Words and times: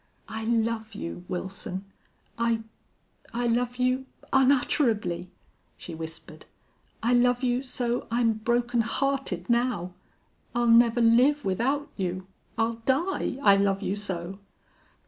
"I 0.27 0.45
love 0.45 0.95
you, 0.95 1.25
Wilson! 1.27 1.85
I 2.35 2.61
I 3.35 3.45
love 3.45 3.75
you 3.77 4.07
unutterably," 4.33 5.29
the 5.85 5.93
whispered. 5.93 6.47
"I 7.03 7.13
love 7.13 7.43
you 7.43 7.61
so 7.61 8.07
I'm 8.09 8.33
broken 8.33 8.81
hearted 8.81 9.47
now. 9.47 9.93
I'll 10.55 10.65
never 10.65 11.01
live 11.01 11.45
without 11.45 11.87
you. 11.97 12.25
I'll 12.57 12.81
die 12.87 13.37
I 13.43 13.57
love 13.57 13.83
you 13.83 13.95
so!" 13.95 14.39